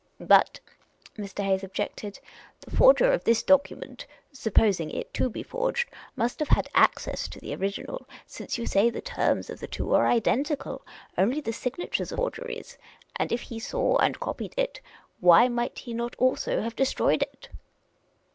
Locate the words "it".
4.89-5.13, 14.57-14.81, 17.21-17.49